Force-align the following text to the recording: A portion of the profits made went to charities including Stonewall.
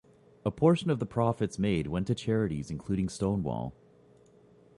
A 0.43 0.49
portion 0.49 0.89
of 0.89 0.97
the 0.97 1.05
profits 1.05 1.59
made 1.59 1.85
went 1.85 2.07
to 2.07 2.15
charities 2.15 2.71
including 2.71 3.07
Stonewall. 3.07 3.75